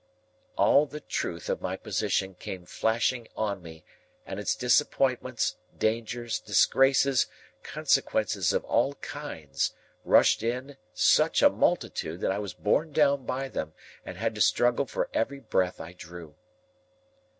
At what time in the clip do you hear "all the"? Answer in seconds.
0.57-0.99